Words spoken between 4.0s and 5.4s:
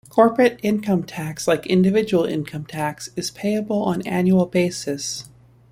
annual basis.